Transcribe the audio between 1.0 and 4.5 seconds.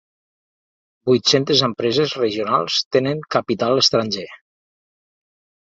Vuit-centes empreses regionals tenen capital estranger.